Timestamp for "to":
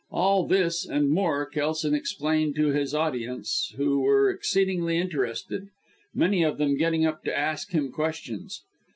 2.55-2.69, 7.25-7.37